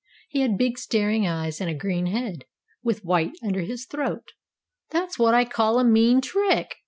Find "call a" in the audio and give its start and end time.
5.45-5.83